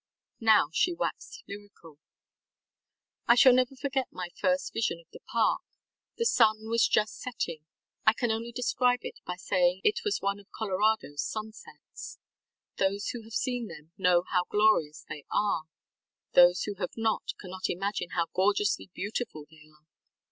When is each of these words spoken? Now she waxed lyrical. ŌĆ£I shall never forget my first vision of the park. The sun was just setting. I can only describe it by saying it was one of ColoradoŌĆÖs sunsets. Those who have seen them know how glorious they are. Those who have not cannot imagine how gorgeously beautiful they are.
Now 0.39 0.69
she 0.73 0.93
waxed 0.95 1.43
lyrical. 1.47 1.99
ŌĆ£I 3.29 3.37
shall 3.37 3.53
never 3.53 3.75
forget 3.75 4.07
my 4.11 4.29
first 4.35 4.73
vision 4.73 4.99
of 4.99 5.05
the 5.11 5.19
park. 5.31 5.61
The 6.17 6.25
sun 6.25 6.67
was 6.71 6.87
just 6.87 7.19
setting. 7.19 7.67
I 8.03 8.13
can 8.13 8.31
only 8.31 8.51
describe 8.51 9.01
it 9.03 9.19
by 9.27 9.35
saying 9.35 9.81
it 9.83 9.99
was 10.03 10.19
one 10.19 10.39
of 10.39 10.47
ColoradoŌĆÖs 10.59 11.19
sunsets. 11.19 12.17
Those 12.77 13.09
who 13.09 13.21
have 13.25 13.33
seen 13.35 13.67
them 13.67 13.91
know 13.95 14.23
how 14.31 14.45
glorious 14.45 15.05
they 15.07 15.23
are. 15.31 15.65
Those 16.33 16.63
who 16.63 16.73
have 16.79 16.97
not 16.97 17.33
cannot 17.39 17.69
imagine 17.69 18.09
how 18.15 18.25
gorgeously 18.33 18.89
beautiful 18.95 19.45
they 19.51 19.67
are. 19.69 19.85